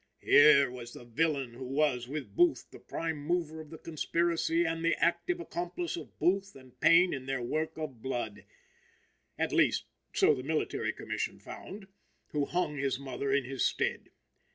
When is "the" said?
0.93-1.05, 2.71-2.79, 3.69-3.77, 4.83-4.95, 10.33-10.41